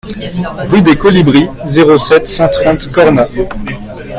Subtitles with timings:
[0.71, 3.29] Rue des Colibris, zéro sept, cent trente Cornas